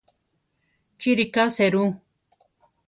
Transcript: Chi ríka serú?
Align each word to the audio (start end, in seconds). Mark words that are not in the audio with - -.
Chi 0.99 1.11
ríka 1.21 1.43
serú? 1.59 1.85